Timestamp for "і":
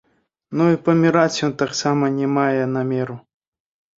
0.75-0.79